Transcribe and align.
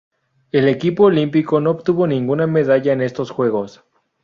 El 0.51 0.67
equipo 0.67 1.03
olímpico 1.03 1.61
no 1.61 1.69
obtuvo 1.69 2.07
ninguna 2.07 2.47
medalla 2.47 2.91
en 2.91 3.01
estos 3.01 3.29
Juegos. 3.29 3.83